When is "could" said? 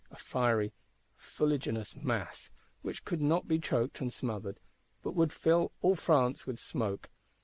3.05-3.21